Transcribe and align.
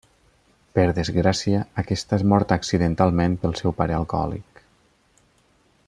Per 0.77 0.85
desgràcia, 0.99 1.59
aquesta 1.83 2.19
és 2.21 2.25
morta 2.33 2.57
accidentalment 2.63 3.37
pel 3.45 3.55
seu 3.61 3.77
pare 3.83 3.97
alcohòlic. 3.99 4.65